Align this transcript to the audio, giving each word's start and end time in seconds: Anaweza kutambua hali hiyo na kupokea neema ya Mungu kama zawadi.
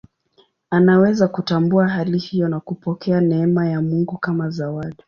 Anaweza 0.69 1.27
kutambua 1.27 1.87
hali 1.87 2.17
hiyo 2.17 2.47
na 2.47 2.59
kupokea 2.59 3.21
neema 3.21 3.69
ya 3.69 3.81
Mungu 3.81 4.17
kama 4.17 4.49
zawadi. 4.49 4.95